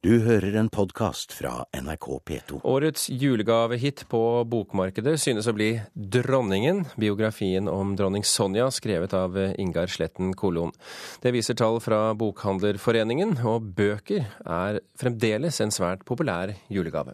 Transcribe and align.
Du 0.00 0.14
hører 0.24 0.54
en 0.56 0.68
podkast 0.72 1.34
fra 1.36 1.66
NRK 1.76 2.06
P2. 2.24 2.60
Årets 2.64 3.02
julegavehit 3.12 4.06
på 4.08 4.20
bokmarkedet 4.48 5.12
synes 5.20 5.44
å 5.44 5.52
bli 5.52 5.74
'Dronningen', 5.92 6.86
biografien 6.96 7.68
om 7.68 7.92
dronning 7.98 8.24
Sonja, 8.24 8.70
skrevet 8.72 9.12
av 9.12 9.36
Ingar 9.60 9.92
Sletten 9.92 10.32
Kolon. 10.32 10.72
Det 11.20 11.34
viser 11.36 11.52
tall 11.52 11.82
fra 11.84 12.14
Bokhandlerforeningen, 12.16 13.44
og 13.44 13.74
bøker 13.76 14.24
er 14.40 14.80
fremdeles 14.96 15.60
en 15.60 15.68
svært 15.68 16.08
populær 16.08 16.54
julegave. 16.72 17.12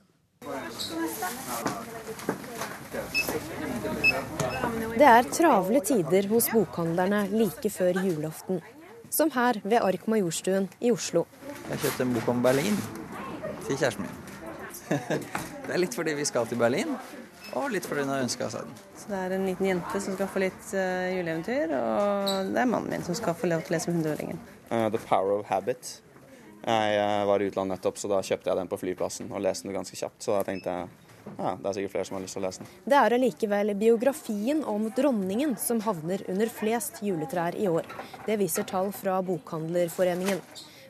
Det 4.94 5.10
er 5.10 5.26
travle 5.34 5.82
tider 5.82 6.30
hos 6.30 6.52
bokhandlerne 6.54 7.26
like 7.34 7.66
før 7.66 7.98
julaften. 7.98 8.62
Som 9.16 9.30
her 9.32 9.56
ved 9.64 9.80
Ark 9.80 10.02
Majorstuen 10.12 10.66
i 10.84 10.90
Oslo. 10.92 11.22
Jeg 11.70 11.78
kjøpte 11.86 12.04
en 12.04 12.10
bok 12.12 12.26
om 12.28 12.42
Berlin 12.44 12.74
til 13.64 13.78
kjæresten 13.78 14.04
min. 14.04 14.18
det 15.64 15.72
er 15.72 15.80
litt 15.80 15.96
fordi 15.96 16.12
vi 16.18 16.26
skal 16.28 16.44
til 16.50 16.60
Berlin, 16.60 16.92
og 17.56 17.70
litt 17.72 17.88
fordi 17.88 18.04
hun 18.04 18.12
har 18.12 18.26
ønska 18.26 18.50
seg 18.52 18.66
den. 18.66 18.74
Så 19.00 19.08
det 19.08 19.20
er 19.22 19.34
en 19.38 19.46
liten 19.48 19.70
jente 19.70 20.02
som 20.04 20.18
skal 20.18 20.28
få 20.28 20.42
litt 20.44 20.68
uh, 20.76 21.06
juleeventyr, 21.14 21.72
og 21.78 22.52
det 22.52 22.60
er 22.60 22.68
mannen 22.68 22.92
min 22.92 23.06
som 23.08 23.16
skal 23.16 23.38
få 23.40 23.48
lov 23.48 23.64
til 23.64 23.72
å 23.72 23.78
lese 23.78 23.88
med 23.88 24.02
hundreåringen. 24.02 24.42
Uh, 24.68 24.84
The 24.92 25.00
Power 25.00 25.38
of 25.38 25.48
Habit. 25.48 25.94
Jeg 26.66 27.00
uh, 27.00 27.24
var 27.30 27.40
i 27.40 27.48
utlandet 27.48 27.78
nettopp, 27.78 28.02
så 28.02 28.12
da 28.12 28.20
kjøpte 28.20 28.52
jeg 28.52 28.60
den 28.60 28.68
på 28.68 28.80
flyplassen 28.84 29.32
og 29.32 29.40
leste 29.48 29.70
den 29.70 29.78
ganske 29.78 29.96
kjapt. 29.96 30.20
Så 30.28 30.36
da 30.36 30.44
tenkte 30.44 30.76
jeg 30.76 31.05
ja, 31.36 31.56
det 31.60 31.68
er 31.68 31.76
sikkert 31.76 31.94
flere 31.94 32.08
som 32.08 32.16
har 32.16 32.24
lyst 32.24 32.36
til 32.38 32.42
å 32.42 32.46
lese 32.46 32.62
den. 32.62 32.70
Det 32.86 32.98
er 33.00 33.16
allikevel 33.16 33.74
biografien 33.78 34.62
om 34.64 34.86
dronningen 34.96 35.56
som 35.60 35.82
havner 35.84 36.24
under 36.30 36.52
flest 36.52 37.02
juletrær 37.04 37.58
i 37.58 37.68
år. 37.70 37.88
Det 38.26 38.38
viser 38.40 38.68
tall 38.68 38.92
fra 38.96 39.18
Bokhandlerforeningen. 39.26 40.40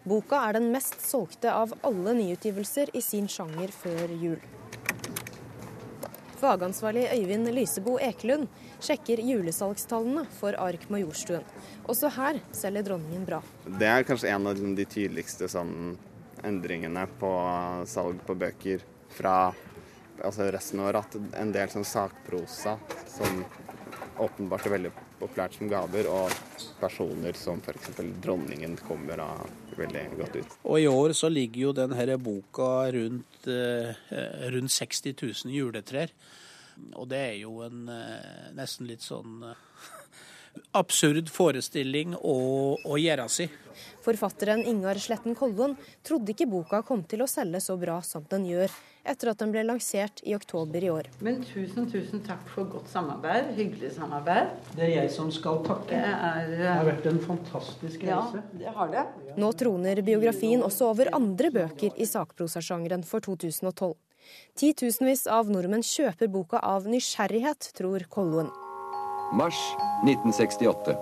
Boka 0.07 0.39
er 0.47 0.61
den 0.61 0.71
mest 0.71 1.01
solgte 1.03 1.51
av 1.51 1.73
alle 1.87 2.15
nyutgivelser 2.15 2.93
i 2.95 3.03
sin 3.03 3.27
sjanger 3.31 3.73
før 3.75 4.13
jul. 4.23 4.39
Fagansvarlig 6.37 7.09
Øyvind 7.11 7.49
Lysebo 7.57 7.97
Ekelund 7.99 8.47
sjekker 8.85 9.23
julesalgstallene 9.25 10.27
for 10.37 10.55
Ark 10.61 10.85
Majorstuen. 10.93 11.43
Også 11.89 12.11
her 12.13 12.39
selger 12.55 12.85
dronningen 12.91 13.25
bra. 13.27 13.41
Det 13.67 13.89
er 13.89 14.05
kanskje 14.07 14.31
en 14.35 14.51
av 14.53 14.61
de 14.61 14.85
tydeligste 14.85 15.49
sånn, 15.51 15.97
endringene 16.47 17.07
på 17.19 17.33
salg 17.89 18.21
på 18.29 18.37
bøker 18.39 18.85
fra 19.17 19.37
altså 20.29 20.51
resten 20.53 20.83
av 20.83 20.91
året. 20.91 21.07
At 21.17 21.41
en 21.43 21.53
del 21.55 21.73
sånn 21.73 21.87
sakprosa 21.87 22.77
som 23.11 23.45
åpenbart 24.23 24.67
er 24.67 24.75
veldig 24.77 24.93
populært 25.21 25.57
som 25.57 25.69
gaver, 25.71 26.09
og 26.13 26.33
personer 26.81 27.37
som 27.39 27.61
f.eks. 27.63 27.93
dronningen 28.25 28.77
kommer 28.87 29.21
da 29.21 29.29
veldig 29.77 30.05
godt 30.21 30.39
ut. 30.41 30.57
Og 30.65 30.81
i 30.81 30.89
år 30.91 31.15
så 31.17 31.31
ligger 31.33 31.69
jo 31.69 31.77
denne 31.77 32.19
boka 32.21 32.71
rundt, 32.97 33.49
eh, 33.49 33.93
rundt 34.53 34.73
60 34.73 35.17
000 35.23 35.57
juletrær. 35.57 36.13
Og 36.97 37.09
det 37.09 37.23
er 37.31 37.37
jo 37.41 37.63
en 37.65 37.89
eh, 37.93 38.53
nesten 38.57 38.89
litt 38.89 39.05
sånn 39.05 39.45
eh, 39.49 39.63
absurd 40.77 41.31
forestilling 41.33 42.17
å, 42.17 42.37
å 42.85 42.99
gjøre 43.01 43.29
si. 43.33 43.49
Forfatteren 44.07 44.63
Ingar 44.65 44.99
Sletten 45.03 45.35
Kollon 45.35 45.75
trodde 46.07 46.31
ikke 46.31 46.47
boka 46.47 46.79
kom 46.87 47.03
til 47.11 47.25
å 47.25 47.27
selge 47.31 47.59
så 47.65 47.75
bra 47.81 47.99
som 48.07 48.23
den 48.31 48.45
gjør, 48.47 48.71
etter 49.07 49.31
at 49.33 49.41
den 49.41 49.51
ble 49.55 49.65
lansert 49.67 50.23
i 50.23 50.35
oktober 50.37 50.85
i 50.87 50.91
år. 50.93 51.09
Men 51.27 51.41
tusen, 51.47 51.89
tusen 51.91 52.23
takk 52.27 52.47
for 52.53 52.71
godt 52.71 52.87
samarbeid. 52.93 53.53
Hyggelig 53.59 53.93
samarbeid. 53.97 54.55
Det 54.77 54.87
er 54.87 54.93
jeg 54.95 55.13
som 55.15 55.31
skal 55.35 55.59
takke. 55.67 55.91
Det, 55.91 56.15
er, 56.31 56.51
det 56.53 56.69
har 56.71 56.87
vært 56.87 57.09
en 57.11 57.21
fantastisk 57.23 58.07
reise. 58.07 58.43
Ja, 58.43 58.61
det 58.63 58.75
har 58.79 58.93
det. 58.95 59.07
Nå 59.43 59.53
troner 59.59 60.03
biografien 60.07 60.63
også 60.67 60.93
over 60.93 61.11
andre 61.17 61.51
bøker 61.61 61.99
i 61.99 62.07
sakprosasjangeren 62.07 63.07
for 63.07 63.27
2012. 63.27 63.97
Titusenvis 64.59 65.27
av 65.31 65.51
nordmenn 65.51 65.85
kjøper 65.87 66.31
boka 66.31 66.63
av 66.63 66.87
nysgjerrighet, 66.91 67.73
tror 67.79 68.07
Kolloen. 68.11 68.51
Mars 69.33 69.59
1968. 70.05 70.95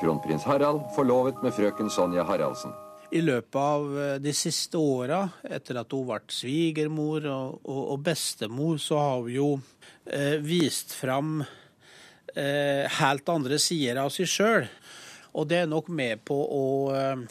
Kronprins 0.00 0.44
Harald 0.44 0.84
forlovet 0.94 1.42
med 1.42 1.54
frøken 1.54 1.90
Sonja 1.90 2.22
Haraldsen. 2.26 2.70
I 3.12 3.20
løpet 3.20 3.58
av 3.58 3.98
eh, 3.98 4.14
de 4.22 4.32
siste 4.36 4.78
åra, 4.78 5.24
etter 5.42 5.80
at 5.82 5.92
hun 5.92 6.06
ble 6.08 6.20
svigermor 6.32 7.26
og, 7.26 7.58
og, 7.66 7.82
og, 7.82 7.98
bestemor, 8.06 8.78
så 8.80 9.00
har 9.02 9.18
hun 9.18 9.34
jo 9.34 9.48
eh, 10.06 10.38
vist 10.46 10.94
fram 10.96 11.42
eh, 11.42 12.86
helt 13.00 13.34
andre 13.34 13.58
sider 13.60 14.00
av 14.04 14.14
seg 14.14 14.30
sjøl. 14.30 14.70
Og 15.34 15.50
det 15.50 15.64
er 15.64 15.70
nok 15.70 15.90
med 15.90 16.22
på 16.28 16.38
å 16.38 16.64
eh, 16.94 17.26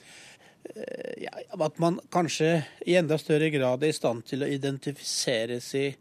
ja, 1.24 1.34
At 1.58 1.80
man 1.82 1.98
kanskje 2.14 2.62
i 2.86 3.00
enda 3.00 3.18
større 3.20 3.50
grad 3.56 3.84
er 3.84 3.96
i 3.96 3.98
stand 3.98 4.28
til 4.28 4.44
å 4.44 4.52
identifisere 4.52 5.62
seg 5.64 5.96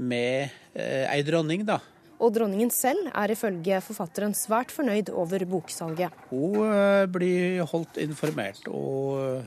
med 0.00 0.48
eh, 0.72 1.06
ei 1.12 1.20
dronning, 1.26 1.68
da. 1.68 1.78
Og 2.22 2.30
dronningen 2.30 2.70
selv 2.70 3.08
er 3.10 3.32
ifølge 3.34 3.80
forfatteren 3.82 4.34
svært 4.38 4.70
fornøyd 4.70 5.10
over 5.10 5.42
boksalget. 5.50 6.14
Hun 6.30 6.60
eh, 6.68 7.06
blir 7.10 7.64
holdt 7.72 7.98
informert, 8.02 8.62
og 8.70 9.18
eh, 9.18 9.42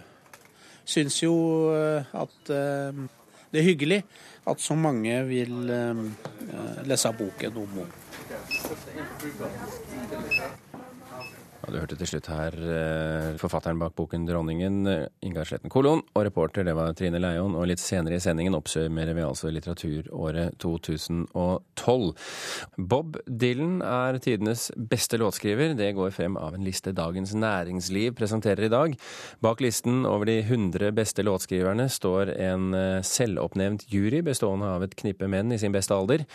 syns 0.84 1.22
jo 1.24 1.36
eh, 1.72 2.03
at 2.12 2.52
det 2.52 3.62
er 3.62 3.68
hyggelig 3.69 4.02
at 4.46 4.59
så 4.62 4.75
mange 4.75 5.16
vil 5.30 5.53
lese 6.86 7.12
boken 7.16 7.58
om 7.63 7.80
henne. 7.80 7.94
Ja, 11.65 11.71
du 11.73 11.79
hørte 11.81 11.95
til 11.97 12.05
slutt 12.05 12.27
her 12.29 12.53
eh, 12.53 13.37
forfatteren 13.41 13.79
bak 13.81 13.95
boken 13.97 14.27
'Dronningen', 14.27 14.85
eh, 14.85 15.07
Ingar 15.25 15.47
Sletten 15.49 15.71
Kolon, 15.73 16.03
og 16.13 16.25
reporter 16.27 16.61
det 16.61 16.75
var 16.77 16.91
Trine 16.93 17.17
Leion. 17.17 17.55
Og 17.57 17.65
litt 17.65 17.81
senere 17.81 18.19
i 18.19 18.21
sendingen 18.21 18.53
oppsummerer 18.53 19.17
vi 19.17 19.23
altså 19.25 19.49
litteraturåret 19.49 20.59
2012. 20.61 22.13
Bob 22.77 23.17
Dylan 23.25 23.81
er 23.81 24.19
tidenes 24.21 24.67
beste 24.77 25.17
låtskriver. 25.17 25.73
Det 25.73 25.89
går 25.97 26.13
frem 26.13 26.37
av 26.37 26.53
en 26.53 26.67
liste 26.67 26.93
Dagens 26.93 27.33
Næringsliv 27.33 28.13
presenterer 28.13 28.67
i 28.67 28.73
dag. 28.75 28.93
Bak 29.41 29.65
listen 29.65 30.05
over 30.05 30.29
de 30.29 30.43
100 30.43 30.93
beste 30.93 31.25
låtskriverne 31.25 31.89
står 31.89 32.35
en 32.35 32.77
eh, 32.77 33.01
selvoppnevnt 33.01 33.89
jury 33.89 34.21
bestående 34.21 34.69
av 34.69 34.85
et 34.85 34.93
knippe 35.01 35.25
menn 35.25 35.49
i 35.49 35.57
sin 35.57 35.73
beste 35.73 35.97
alder. 35.97 36.29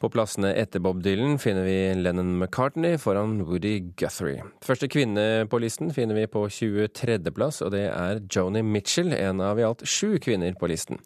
På 0.00 0.08
plassene 0.08 0.54
etter 0.56 0.80
Bob 0.80 1.02
Dylan 1.04 1.34
finner 1.38 1.66
vi 1.66 1.94
Lennon 2.00 2.30
McCartney 2.38 2.96
foran 2.96 3.42
Woody 3.44 3.74
Guthrie. 4.00 4.40
Første 4.64 4.88
kvinne 4.88 5.44
på 5.52 5.60
listen 5.60 5.92
finner 5.92 6.16
vi 6.16 6.24
på 6.24 6.46
23.-plass, 6.48 7.60
og 7.66 7.74
det 7.74 7.82
er 7.90 8.22
Joni 8.32 8.62
Mitchell, 8.64 9.12
en 9.12 9.44
av 9.44 9.60
i 9.60 9.66
alt 9.68 9.84
sju 9.84 10.16
kvinner 10.24 10.56
på 10.56 10.72
listen. 10.72 11.02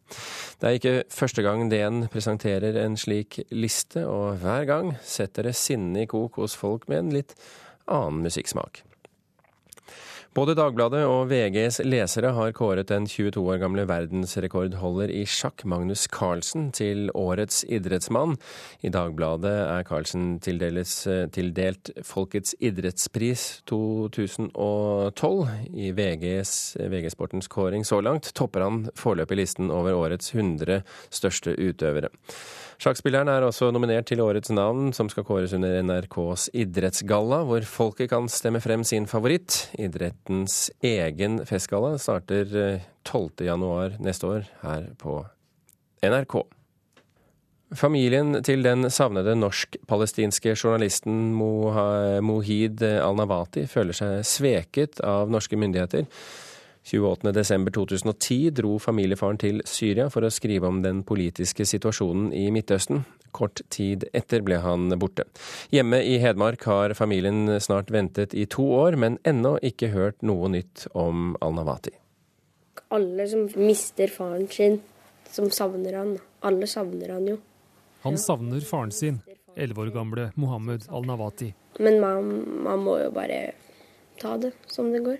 Det 0.63 0.71
er 0.71 0.79
ikke 0.79 0.95
første 1.11 1.43
gang 1.43 1.67
DN 1.73 2.05
presenterer 2.15 2.79
en 2.85 2.95
slik 2.95 3.41
liste, 3.51 4.07
og 4.07 4.39
hver 4.45 4.71
gang 4.71 4.95
setter 5.03 5.51
det 5.51 5.59
sinne 5.59 6.05
i 6.05 6.11
kok 6.11 6.39
hos 6.39 6.55
folk 6.55 6.87
med 6.87 7.03
en 7.03 7.15
litt 7.19 7.35
annen 7.91 8.23
musikksmak. 8.23 8.85
Både 10.35 10.57
Dagbladet 10.59 11.05
og 11.07 11.29
VGs 11.31 11.77
lesere 11.87 12.33
har 12.35 12.51
kåret 12.59 12.89
den 12.91 13.05
22 13.07 13.39
år 13.53 13.61
gamle 13.63 13.85
verdensrekordholder 13.87 15.13
i 15.15 15.21
sjakk, 15.31 15.63
Magnus 15.71 16.09
Carlsen, 16.11 16.73
til 16.75 17.07
årets 17.15 17.61
idrettsmann. 17.71 18.35
I 18.83 18.91
Dagbladet 18.91 19.53
er 19.63 19.87
Carlsen 19.87 20.41
tildelt 20.43 21.93
Folkets 22.03 22.57
idrettspris 22.59 23.47
2012. 23.71 25.55
I 25.71 25.95
VGs, 25.95 26.57
VG-sportens 26.83 27.47
kåring 27.47 27.87
så 27.87 28.03
langt 28.03 28.33
topper 28.35 28.67
han 28.67 28.85
foreløpig 28.99 29.39
listen 29.39 29.71
over 29.71 29.95
årets 29.95 30.35
100 30.35 30.83
største 31.15 31.55
utøvere. 31.55 32.11
Sjakkspilleren 32.83 33.31
er 33.31 33.45
også 33.47 33.71
nominert 33.75 34.09
til 34.11 34.23
årets 34.25 34.51
navn, 34.55 34.91
som 34.97 35.09
skal 35.13 35.27
kåres 35.27 35.55
under 35.57 35.77
NRKs 35.87 36.49
idrettsgalla, 36.59 37.43
hvor 37.47 37.67
folket 37.69 38.11
kan 38.11 38.27
stemme 38.33 38.63
frem 38.65 38.83
sin 38.87 39.07
favoritt. 39.11 39.69
Idrettens 39.79 40.73
egen 40.85 41.41
festgalla 41.47 41.95
starter 42.03 42.51
12. 43.07 43.31
Eh, 43.41 43.47
januar 43.47 43.97
neste 44.03 44.31
år 44.31 44.51
her 44.65 44.91
på 44.99 45.21
NRK. 46.05 46.43
Familien 47.75 48.43
til 48.47 48.63
den 48.63 48.87
savnede 48.93 49.35
norsk-palestinske 49.39 50.53
journalisten 50.55 51.33
Mohid 51.35 52.83
al-Nawati 52.85 53.65
føler 53.71 53.97
seg 53.97 54.27
sveket 54.29 55.01
av 55.03 55.33
norske 55.33 55.59
myndigheter. 55.59 56.07
28.12.2010 56.85 58.51
dro 58.59 58.77
familiefaren 58.83 59.39
til 59.41 59.63
Syria 59.65 60.11
for 60.13 60.27
å 60.27 60.33
skrive 60.33 60.69
om 60.69 60.83
den 60.85 61.01
politiske 61.07 61.65
situasjonen 61.69 62.29
i 62.37 62.51
Midtøsten. 62.53 63.05
Kort 63.35 63.63
tid 63.73 64.05
etter 64.15 64.45
ble 64.47 64.61
han 64.63 64.93
borte. 65.01 65.25
Hjemme 65.75 66.03
i 66.05 66.19
Hedmark 66.23 66.67
har 66.69 66.95
familien 66.95 67.49
snart 67.61 67.91
ventet 67.91 68.35
i 68.37 68.45
to 68.47 68.67
år, 68.77 68.99
men 69.01 69.17
ennå 69.25 69.57
ikke 69.65 69.91
hørt 69.95 70.21
noe 70.23 70.51
nytt 70.53 70.87
om 70.93 71.33
al-Nawati. 71.43 71.95
Alle 72.95 73.27
som 73.33 73.49
mister 73.57 74.13
faren 74.13 74.47
sin, 74.53 74.79
som 75.33 75.49
savner 75.51 75.97
han. 75.99 76.17
Alle 76.45 76.69
savner 76.71 77.17
han 77.17 77.27
jo. 77.33 77.39
Han 78.05 78.21
savner 78.21 78.61
faren 78.69 78.93
sin, 78.93 79.23
elleve 79.57 79.87
år 79.87 79.95
gamle 79.95 80.29
Mohammed 80.37 80.85
al-Nawati. 80.93 81.55
Men 81.81 81.97
man, 82.05 82.29
man, 82.63 82.85
må 82.85 82.99
jo 83.01 83.09
bare 83.17 83.41
ta 84.21 84.37
det 84.39 84.53
som 84.71 84.93
det 84.93 85.01
går. 85.07 85.19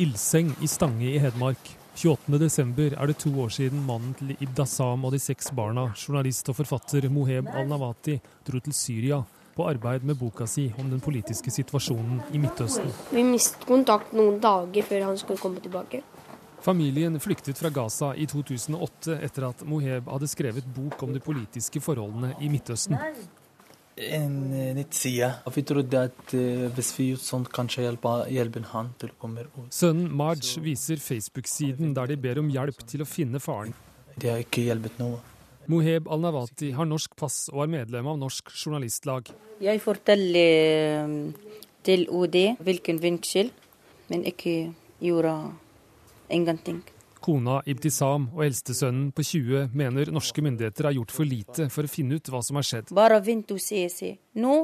Ildseng 0.00 0.54
i 0.64 0.68
Stange 0.68 1.10
i 1.10 1.18
Hedmark. 1.20 1.76
28.12. 2.00 2.94
er 2.96 3.06
det 3.10 3.18
to 3.20 3.30
år 3.42 3.50
siden 3.52 3.82
mannen 3.84 4.14
til 4.16 4.32
Ibda 4.40 4.64
Sam 4.64 5.04
og 5.04 5.12
de 5.12 5.18
seks 5.20 5.50
barna, 5.52 5.90
journalist 5.92 6.48
og 6.48 6.56
forfatter 6.62 7.08
Moheb 7.12 7.50
al-Nawati, 7.52 8.16
dro 8.46 8.62
til 8.64 8.76
Syria 8.76 9.18
på 9.56 9.66
arbeid 9.68 10.06
med 10.06 10.16
boka 10.16 10.46
si 10.48 10.70
om 10.78 10.88
den 10.88 11.02
politiske 11.04 11.52
situasjonen 11.52 12.22
i 12.32 12.40
Midtøsten. 12.40 12.88
Vi 13.10 13.24
mistet 13.26 13.66
kontakt 13.68 14.14
noen 14.16 14.38
dager 14.40 14.86
før 14.88 15.10
han 15.10 15.20
skulle 15.20 15.42
komme 15.42 15.60
tilbake. 15.60 16.00
Familien 16.64 17.20
flyktet 17.20 17.58
fra 17.58 17.68
Gaza 17.72 18.14
i 18.16 18.26
2008 18.28 19.18
etter 19.24 19.48
at 19.48 19.66
Moheb 19.68 20.08
hadde 20.12 20.28
skrevet 20.28 20.72
bok 20.76 21.02
om 21.04 21.12
de 21.12 21.20
politiske 21.24 21.80
forholdene 21.84 22.34
i 22.40 22.48
Midtøsten. 22.52 22.96
En 24.00 24.36
eh, 24.56 24.70
nettside. 24.76 25.28
Og 25.44 25.54
vi 25.56 25.64
trodde 25.68 26.04
at 26.08 26.34
eh, 26.36 26.66
hvis 26.76 26.92
vi 26.96 27.10
gjør 27.10 27.20
sånn, 27.24 27.46
kanskje 27.52 27.84
hjelper, 27.84 28.68
han 28.72 28.92
til 29.00 29.12
å 29.12 29.18
komme 29.20 29.44
ut. 29.44 29.68
Sønnen 29.74 30.08
Marj 30.16 30.56
viser 30.64 31.02
Facebook-siden 31.02 31.92
der 31.96 32.12
de 32.12 32.16
ber 32.20 32.40
om 32.40 32.48
hjelp 32.52 32.80
til 32.88 33.04
å 33.04 33.08
finne 33.08 33.42
faren. 33.42 33.74
Det 34.16 34.32
har 34.32 34.40
ikke 34.44 34.64
hjulpet 34.66 34.96
noe. 35.00 35.20
Moheb 35.70 36.08
al-Nawati 36.10 36.72
har 36.74 36.88
norsk 36.88 37.12
pass 37.18 37.44
og 37.52 37.62
er 37.66 37.74
medlem 37.76 38.08
av 38.10 38.16
Norsk 38.18 38.48
Journalistlag. 38.56 39.28
Jeg 39.62 39.82
forteller 39.84 41.04
eh, 41.04 41.58
til 41.86 42.06
OD 42.08 42.38
hvilken 42.64 43.02
vinkel, 43.02 43.52
men 44.08 44.24
ikke 44.26 44.72
gjorde 45.04 45.34
ingenting. 46.32 46.80
Kona 47.30 47.60
Ibtisam 47.70 48.24
og 48.34 48.40
eldstesønnen 48.42 49.10
på 49.14 49.22
20 49.22 49.68
mener 49.78 50.08
norske 50.10 50.42
myndigheter 50.42 50.88
har 50.88 50.96
gjort 50.96 51.12
for 51.14 51.28
lite 51.28 51.68
for 51.70 51.86
å 51.86 51.90
finne 51.92 52.18
ut 52.18 52.30
hva 52.32 52.40
som 52.42 52.58
har 52.58 52.66
skjedd. 52.66 52.90
Bare 52.96 53.20
vent 53.22 53.52
og 53.54 53.60
se, 53.62 53.84
se. 53.92 54.08
Nå, 54.42 54.56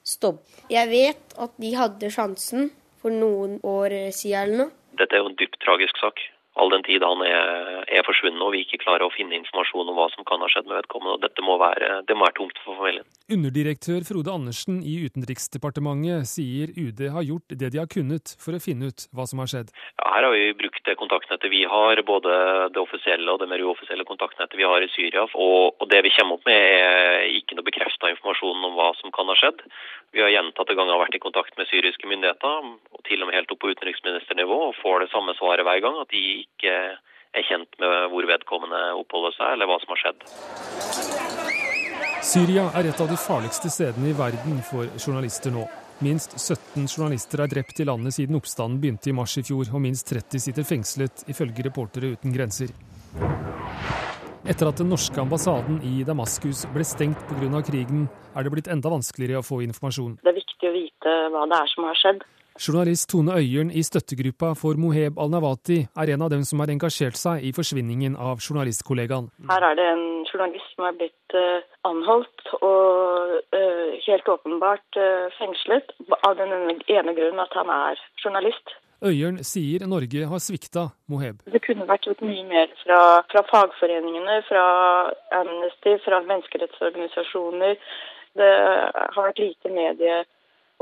stopp. 0.00 0.46
Jeg 0.72 0.88
vet 0.88 1.36
at 1.44 1.52
de 1.60 1.74
hadde 1.76 2.08
sjansen 2.14 2.70
for 3.02 3.12
noen 3.12 3.58
år 3.68 3.98
siden 4.16 4.38
eller 4.46 4.62
noe. 4.62 4.72
Dette 4.96 5.12
er 5.12 5.20
jo 5.20 5.28
en 5.28 5.36
dypt 5.36 5.60
tragisk 5.60 6.00
sak. 6.00 6.24
All 6.56 6.70
den 6.72 6.84
tid 6.86 7.04
han 7.04 7.20
er, 7.26 7.84
er 7.84 8.04
forsvunnet 8.06 8.40
og 8.40 8.54
vi 8.54 8.62
ikke 8.64 8.80
klarer 8.80 9.04
å 9.04 9.12
finne 9.12 9.36
informasjon 9.36 9.90
om 9.92 9.98
hva 9.98 10.06
som 10.14 10.24
kan 10.28 10.40
ha 10.40 10.48
skjedd 10.48 10.68
med 10.70 10.78
vedkommende. 10.78 11.18
og 11.18 11.24
Dette 11.24 11.44
må 11.44 11.58
være, 11.60 12.00
det 12.08 12.16
må 12.16 12.24
være 12.24 12.38
tungt 12.38 12.60
for 12.64 12.78
familien. 12.80 13.04
Underdirektør 13.32 14.06
Frode 14.08 14.32
Andersen 14.32 14.78
i 14.80 14.94
Utenriksdepartementet 15.04 16.30
sier 16.30 16.72
UD 16.72 17.02
har 17.12 17.26
gjort 17.26 17.56
det 17.60 17.72
de 17.74 17.82
har 17.82 17.90
kunnet 17.92 18.32
for 18.40 18.56
å 18.56 18.62
finne 18.62 18.88
ut 18.88 19.04
hva 19.12 19.26
som 19.28 19.42
har 19.42 19.52
skjedd. 19.52 19.72
Ja, 20.00 20.08
her 20.14 20.28
har 20.28 20.32
vi 20.32 20.46
brukt 20.56 20.80
det 20.88 20.96
kontaktnettet 20.96 21.52
vi 21.52 21.64
har, 21.68 22.00
både 22.08 22.32
det 22.72 22.80
offisielle 22.80 23.28
og 23.34 23.42
det 23.42 23.50
mer 23.52 23.60
uoffisielle 23.66 24.08
kontaktnettet 24.08 24.56
vi 24.56 24.64
har 24.64 24.80
i 24.80 24.90
Syria. 24.94 25.26
Og, 25.34 25.76
og 25.76 25.92
det 25.92 26.00
vi 26.06 26.14
kommer 26.16 26.40
opp 26.40 26.48
med 26.48 26.56
er 26.56 27.28
ikke 27.36 27.58
noe 27.58 27.68
bekrefta 27.68 28.14
informasjon 28.14 28.64
om 28.70 28.80
hva 28.80 28.92
som 29.02 29.12
kan 29.12 29.28
ha 29.28 29.36
skjedd. 29.36 29.60
Vi 30.16 30.24
har 30.24 30.32
gjentatte 30.32 30.76
ganger 30.78 31.02
vært 31.02 31.18
i 31.18 31.20
kontakt 31.20 31.56
med 31.60 31.68
syriske 31.68 32.08
myndigheter, 32.08 32.70
og 32.96 33.02
til 33.04 33.20
og 33.20 33.28
med 33.28 33.36
helt 33.36 33.52
opp 33.52 33.60
på 33.60 33.74
utenriksministernivå, 33.74 34.60
og 34.70 34.78
får 34.80 35.04
det 35.04 35.12
samme 35.12 35.34
svaret 35.36 35.66
hver 35.66 35.82
gang, 35.84 35.98
at 36.00 36.14
de 36.14 36.45
ikke 36.54 36.76
er 37.36 37.46
kjent 37.48 37.80
med 37.82 38.10
hvor 38.12 38.28
vedkommende 38.30 38.82
oppholder 39.00 39.34
seg, 39.36 39.56
eller 39.56 39.68
hva 39.70 39.80
som 39.82 39.92
har 39.94 40.02
skjedd. 40.04 40.20
Syria 42.26 42.70
er 42.74 42.88
et 42.90 43.00
av 43.02 43.10
de 43.10 43.18
farligste 43.20 43.70
stedene 43.70 44.10
i 44.10 44.16
verden 44.16 44.62
for 44.66 44.88
journalister 44.98 45.52
nå. 45.54 45.66
Minst 46.04 46.34
17 46.36 46.88
journalister 46.90 47.40
er 47.40 47.48
drept 47.48 47.78
i 47.80 47.86
landet 47.88 48.16
siden 48.16 48.36
oppstanden 48.36 48.80
begynte 48.82 49.08
i 49.08 49.14
mars 49.16 49.36
i 49.40 49.44
fjor, 49.46 49.68
og 49.72 49.80
minst 49.80 50.10
30 50.10 50.42
sitter 50.44 50.66
fengslet, 50.66 51.24
ifølge 51.32 51.64
Reportere 51.64 52.10
uten 52.16 52.34
grenser. 52.34 52.72
Etter 54.46 54.68
at 54.68 54.78
den 54.78 54.90
norske 54.92 55.18
ambassaden 55.18 55.80
i 55.82 56.04
Damaskus 56.06 56.66
ble 56.74 56.84
stengt 56.86 57.22
pga. 57.30 57.62
krigen, 57.64 58.08
er 58.36 58.44
det 58.44 58.52
blitt 58.52 58.68
enda 58.68 58.92
vanskeligere 58.92 59.40
å 59.40 59.46
få 59.46 59.62
informasjon. 59.64 60.18
Det 60.22 60.30
er 60.30 60.36
viktig 60.36 60.68
å 60.68 60.74
vite 60.74 61.14
hva 61.32 61.46
det 61.50 61.62
er 61.62 61.72
som 61.72 61.88
har 61.88 61.98
skjedd. 61.98 62.20
Journalist 62.56 63.10
Tone 63.10 63.32
Øyeren 63.36 63.70
i 63.70 63.82
støttegruppa 63.82 64.54
for 64.56 64.78
Moheb 64.80 65.18
al-Nawati 65.20 65.78
er 66.00 66.12
en 66.14 66.22
av 66.24 66.30
dem 66.32 66.44
som 66.48 66.60
har 66.62 66.70
engasjert 66.72 67.18
seg 67.20 67.44
i 67.44 67.52
forsvinningen 67.52 68.16
av 68.16 68.40
journalistkollegaen. 68.40 69.28
Her 69.50 69.66
er 69.70 69.74
det 69.76 69.86
en 69.92 70.06
journalist 70.30 70.70
som 70.72 70.86
er 70.88 70.96
blitt 71.00 71.36
uh, 71.36 71.60
anholdt 71.84 72.46
og 72.56 73.34
uh, 73.52 73.90
helt 74.06 74.30
åpenbart 74.34 75.00
uh, 75.00 75.28
fengslet 75.36 75.92
av 76.22 76.38
den 76.40 76.54
ene 76.96 77.14
grunnen 77.18 77.44
at 77.44 77.52
han 77.60 77.72
er 77.74 78.00
journalist. 78.24 78.76
Øyeren 79.04 79.42
sier 79.44 79.84
Norge 79.86 80.24
har 80.30 80.40
svikta 80.40 80.86
Moheb. 81.12 81.42
Det 81.52 81.60
kunne 81.66 81.84
vært 81.90 82.08
gjort 82.08 82.24
mye 82.24 82.46
mer 82.48 82.72
fra, 82.80 83.00
fra 83.32 83.42
fagforeningene, 83.50 84.38
fra 84.48 84.64
Amnesty, 85.42 85.98
fra 86.06 86.22
menneskerettsorganisasjoner. 86.24 87.76
Det 88.40 88.48
har 88.96 89.20
vært 89.28 89.44
lite 89.44 89.72
medie 89.76 90.24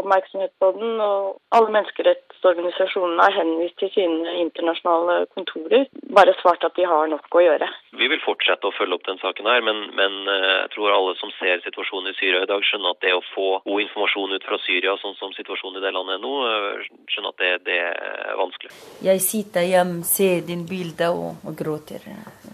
oppmerksomhet 0.00 0.52
på 0.58 0.70
den, 0.76 0.98
og 1.02 1.38
alle 1.54 1.72
menneskerettsorganisasjonene 1.76 3.26
har 3.26 3.36
henvist 3.38 3.76
til 3.80 3.92
sine 3.94 4.34
internasjonale 4.42 5.24
kontorer, 5.36 5.86
bare 6.16 6.34
svart 6.40 6.66
at 6.66 6.76
de 6.78 6.86
har 6.88 7.10
nok 7.10 7.38
å 7.38 7.44
gjøre. 7.44 7.68
Vi 7.94 8.08
vil 8.10 8.22
fortsette 8.24 8.68
å 8.68 8.74
følge 8.74 8.98
opp 8.98 9.06
den 9.06 9.20
saken 9.22 9.48
her, 9.50 9.62
men, 9.66 9.84
men 9.98 10.16
jeg 10.26 10.72
tror 10.74 10.94
alle 10.94 11.14
som 11.20 11.30
ser 11.38 11.62
situasjonen 11.66 12.10
i 12.10 12.16
Syria 12.18 12.42
i 12.44 12.50
dag, 12.50 12.64
skjønner 12.66 12.96
at 12.96 13.02
det 13.04 13.14
å 13.14 13.22
få 13.30 13.48
god 13.66 13.84
informasjon 13.86 14.34
ut 14.34 14.48
fra 14.48 14.58
Syria, 14.64 14.96
sånn 15.02 15.16
som 15.20 15.34
situasjonen 15.36 15.78
i 15.78 15.84
det 15.84 15.94
landet 15.94 16.18
er 16.18 16.24
nå, 16.24 16.34
skjønner 17.12 17.34
at 17.34 17.44
det, 17.44 17.52
det 17.70 17.78
er 17.84 18.34
vanskelig. 18.40 18.72
Jeg 19.06 19.22
sitter 19.24 19.68
hjemme, 19.68 20.02
ser 20.08 20.42
din 20.48 20.66
bilde 20.68 21.10
og, 21.14 21.46
og 21.46 21.56
gråter. 21.58 22.02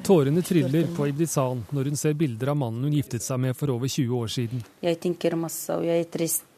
Tårene 0.06 0.44
triller 0.44 0.92
på 0.96 1.08
Ibdisan 1.10 1.64
når 1.74 1.90
hun 1.90 1.98
ser 2.00 2.16
bilder 2.18 2.52
av 2.52 2.60
mannen 2.60 2.88
hun 2.88 2.94
giftet 2.96 3.24
seg 3.24 3.40
med 3.42 3.56
for 3.58 3.72
over 3.74 3.88
20 3.90 4.14
år 4.20 4.32
siden. 4.32 4.62
Jeg 4.84 5.00
tenker 5.02 5.36
masse, 5.40 5.72
og 5.76 5.88
jeg 5.88 6.04
er 6.04 6.12
trist. 6.12 6.49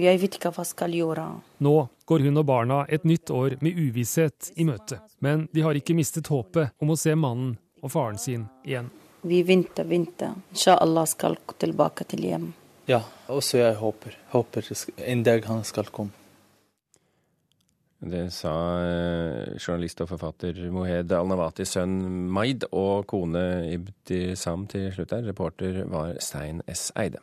Jeg 0.00 0.20
vet 0.22 0.36
ikke 0.38 0.52
hva 0.54 0.64
jeg 0.64 0.72
skal 0.72 0.94
gjøre. 0.96 1.26
Nå 1.64 1.74
går 2.08 2.26
hun 2.26 2.40
og 2.42 2.46
barna 2.48 2.80
et 2.88 3.04
nytt 3.08 3.30
år 3.34 3.58
med 3.64 3.78
uvisshet 3.78 4.52
i 4.56 4.66
møte. 4.68 5.00
Men 5.24 5.48
de 5.54 5.64
har 5.66 5.78
ikke 5.78 5.96
mistet 5.98 6.30
håpet 6.32 6.76
om 6.82 6.92
å 6.92 6.98
se 6.98 7.14
mannen 7.14 7.56
og 7.80 7.92
faren 7.92 8.18
sin 8.20 8.46
igjen. 8.64 8.90
Vi 9.22 9.42
venter, 9.44 9.84
venter. 9.84 10.32
Inshallah 10.54 11.06
skal 11.08 11.36
tilbake 11.60 12.06
til 12.08 12.24
hjem. 12.24 12.48
Ja, 12.88 13.02
også 13.28 13.60
jeg 13.60 13.76
håper. 13.78 14.16
Håper 14.32 14.72
en 15.06 15.22
dag 15.26 15.44
han 15.46 15.62
skal 15.68 15.92
komme. 15.92 16.16
Det 18.00 18.30
sa 18.32 18.54
journalist 19.60 20.00
og 20.00 20.08
forfatter 20.14 20.56
Mohed 20.72 21.12
Al-Nawatis 21.12 21.74
sønn 21.76 21.98
Maid 22.32 22.64
og 22.72 23.04
kone 23.12 23.42
Ibtisam 23.74 24.64
til 24.72 24.88
slutt 24.94 25.12
her. 25.12 25.26
Reporter 25.28 25.82
var 25.84 26.14
Stein 26.24 26.62
S. 26.64 26.88
Eide. 26.96 27.20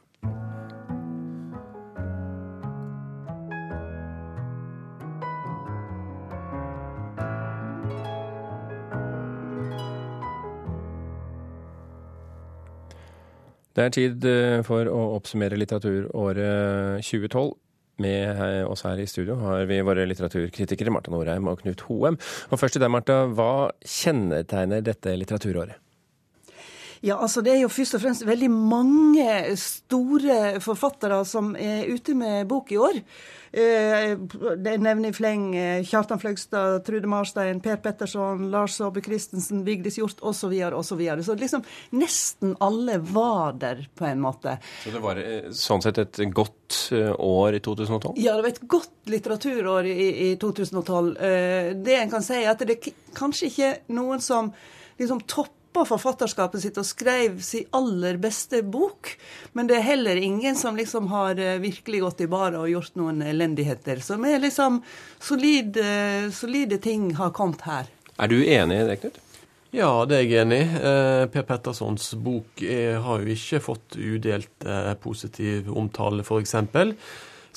Det 13.77 13.85
er 13.85 13.93
tid 13.93 14.23
for 14.65 14.89
å 14.89 15.01
oppsummere 15.19 15.57
litteraturåret 15.61 17.05
2012. 17.05 17.51
Med 18.01 18.41
oss 18.69 18.83
her 18.85 18.99
i 19.01 19.07
studio 19.09 19.39
har 19.41 19.65
vi 19.69 19.79
våre 19.85 20.05
litteraturkritikere 20.05 20.93
Marta 20.93 21.13
Norheim 21.13 21.49
og 21.49 21.63
Knut 21.63 21.81
Hoem. 21.87 22.17
Og 22.49 22.61
først 22.61 22.77
til 22.77 22.83
deg, 22.83 22.93
Marta. 22.93 23.23
Hva 23.29 23.69
kjennetegner 23.81 24.81
dette 24.85 25.13
litteraturåret? 25.17 25.77
Ja, 27.01 27.18
altså 27.21 27.42
Det 27.42 27.54
er 27.54 27.61
jo 27.61 27.71
først 27.71 27.97
og 27.97 28.04
fremst 28.04 28.25
veldig 28.27 28.49
mange 28.51 29.57
store 29.59 30.57
forfattere 30.63 31.23
som 31.27 31.56
er 31.56 31.87
ute 31.92 32.16
med 32.18 32.47
bok 32.49 32.71
i 32.71 32.80
år. 32.81 33.01
Det 33.57 34.73
nevner 34.83 35.09
i 35.09 35.16
fleng 35.16 35.45
Kjartan 35.87 36.19
Fløgstad, 36.19 36.81
Trude 36.85 37.07
Marstein, 37.09 37.61
Per 37.63 37.80
Petterson, 37.81 38.49
Lars 38.51 38.75
Saabye 38.77 39.06
Christensen, 39.06 39.63
Vigdis 39.66 39.97
Hjorth 39.97 40.19
osv. 40.21 40.35
Så, 40.37 40.49
videre, 40.51 40.75
og 40.75 40.85
så, 40.85 40.95
videre. 40.99 41.23
så 41.23 41.33
liksom 41.35 41.63
nesten 41.97 42.54
alle 42.63 42.99
var 43.01 43.56
der, 43.59 43.87
på 43.95 44.06
en 44.06 44.21
måte. 44.21 44.57
Så 44.83 44.94
det 44.94 45.01
var 45.04 45.19
sånn 45.56 45.83
sett 45.83 46.01
et 46.04 46.21
godt 46.35 46.77
år 47.18 47.57
i 47.57 47.63
2012? 47.63 48.13
Ja, 48.21 48.35
det 48.37 48.45
var 48.45 48.51
et 48.51 48.63
godt 48.69 49.11
litteraturår 49.11 49.89
i, 49.89 50.07
i 50.27 50.31
2012. 50.39 51.13
Det 51.83 51.97
en 51.97 52.13
kan 52.13 52.25
si, 52.25 52.42
er 52.44 52.54
at 52.54 52.63
det 52.68 52.77
er 52.77 52.97
kanskje 53.18 53.51
ikke 53.51 53.73
noen 53.95 54.23
som 54.23 54.54
liksom 54.99 55.23
topp 55.30 55.56
forfatterskapet 55.85 56.63
sitt 56.63 56.79
og 56.81 56.87
skrev 56.87 57.37
sin 57.45 57.67
aller 57.77 58.17
beste 58.21 58.63
bok. 58.65 59.11
Men 59.53 59.69
det 59.69 59.77
er 59.77 59.85
heller 59.91 60.17
ingen 60.17 60.57
som 60.57 60.79
liksom 60.79 61.11
har 61.11 61.37
virkelig 61.61 62.01
gått 62.01 62.25
i 62.25 62.29
baret 62.31 62.57
og 62.57 62.71
gjort 62.71 62.97
noen 62.97 63.21
elendigheter. 63.21 64.01
Som 64.01 64.25
er 64.25 64.41
liksom 64.41 64.81
solide, 65.19 66.31
solide 66.33 66.81
ting 66.81 67.11
har 67.19 67.35
kommet 67.37 67.67
her. 67.67 67.93
Er 68.17 68.31
du 68.31 68.39
enig 68.41 68.81
i 68.81 68.89
det, 68.89 68.99
Knut? 69.03 69.23
Ja, 69.75 69.89
det 70.07 70.15
er 70.15 70.23
jeg 70.23 70.43
enig 70.45 70.61
i. 70.63 70.67
Per 71.33 71.43
Pettersons 71.45 72.13
bok 72.23 72.61
er, 72.63 73.01
har 73.03 73.21
jo 73.21 73.33
ikke 73.35 73.59
fått 73.61 73.97
udelt 73.99 74.65
eh, 74.65 74.93
positiv 75.03 75.67
omtale, 75.75 76.23
f.eks. 76.23 76.55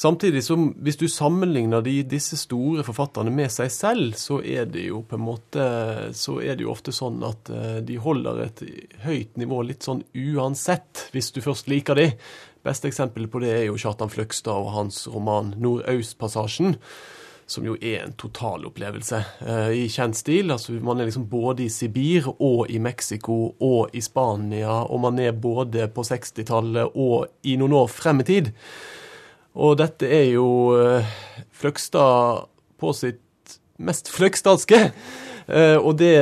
Samtidig 0.00 0.40
som 0.46 0.70
hvis 0.80 0.96
du 0.96 1.04
sammenligner 1.12 1.82
de, 1.84 1.98
disse 2.08 2.38
store 2.40 2.80
forfatterne 2.86 3.32
med 3.34 3.52
seg 3.52 3.68
selv, 3.74 4.14
så 4.16 4.38
er 4.40 4.70
det 4.72 4.86
jo 4.86 5.02
på 5.04 5.18
en 5.18 5.26
måte 5.26 5.66
så 6.16 6.38
er 6.40 6.56
det 6.56 6.64
jo 6.64 6.72
ofte 6.72 6.94
sånn 6.96 7.18
at 7.26 7.50
de 7.84 7.98
holder 8.00 8.40
et 8.46 8.62
høyt 9.04 9.36
nivå 9.36 9.60
litt 9.68 9.84
sånn 9.84 10.00
uansett, 10.16 11.10
hvis 11.12 11.28
du 11.36 11.42
først 11.44 11.68
liker 11.68 12.00
de. 12.00 12.06
Beste 12.64 12.90
eksempel 12.90 13.24
på 13.28 13.40
det 13.40 13.54
er 13.54 13.64
jo 13.70 13.78
Kjartan 13.80 14.10
Fløgstad 14.12 14.52
og 14.52 14.74
hans 14.74 15.06
roman 15.08 15.54
'Nordøstpassasjen', 15.56 16.76
som 17.50 17.64
jo 17.66 17.74
er 17.80 18.04
en 18.04 18.12
totalopplevelse 18.20 19.20
eh, 19.40 19.70
i 19.80 19.86
kjent 19.90 20.16
stil. 20.16 20.52
Altså, 20.52 20.76
man 20.84 21.00
er 21.00 21.08
liksom 21.08 21.26
både 21.30 21.64
i 21.64 21.72
Sibir 21.72 22.28
og 22.36 22.70
i 22.70 22.78
Mexico 22.78 23.56
og 23.58 23.96
i 23.96 24.00
Spania, 24.04 24.84
og 24.84 25.00
man 25.00 25.18
er 25.18 25.32
både 25.32 25.88
på 25.88 26.04
60-tallet 26.06 26.94
og 26.94 27.48
i 27.48 27.56
noen 27.56 27.74
år 27.80 27.88
frem 27.90 28.20
i 28.20 28.28
tid. 28.28 28.52
Og 29.58 29.74
dette 29.80 30.06
er 30.06 30.28
jo 30.34 30.46
eh, 30.78 31.16
Fløgstad 31.60 32.46
på 32.80 32.94
sitt 32.96 33.58
mest 33.80 34.10
fløgstadske. 34.12 34.78
Eh, 35.50 35.76
og 35.76 35.96
det 35.98 36.14